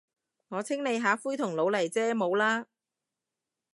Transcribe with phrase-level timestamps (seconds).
[0.47, 2.65] 我清理下灰同老泥啫，冇喇。